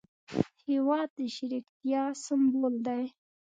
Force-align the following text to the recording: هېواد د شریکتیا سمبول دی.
هېواد 0.67 1.09
د 1.17 1.19
شریکتیا 1.35 2.03
سمبول 2.25 2.73
دی. 2.87 3.03